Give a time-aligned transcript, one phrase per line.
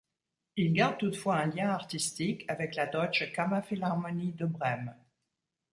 [0.55, 4.95] Il garde toutefois un lien artistique avec la Deutsche Kammerphilharmonie de Brême.